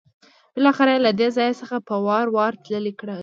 بالاخره 0.55 0.91
یې 0.93 1.03
له 1.05 1.11
دې 1.19 1.27
ځای 1.37 1.51
څخه 1.61 1.75
په 1.87 1.95
وار 2.05 2.25
وار 2.35 2.53
تللی 2.63 2.93
ګڼم. 2.99 3.19